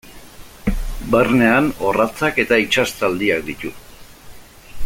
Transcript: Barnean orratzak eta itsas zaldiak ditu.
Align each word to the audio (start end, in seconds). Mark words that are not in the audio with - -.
Barnean 1.15 1.69
orratzak 1.91 2.41
eta 2.45 2.61
itsas 2.65 2.89
zaldiak 3.03 3.47
ditu. 3.51 3.75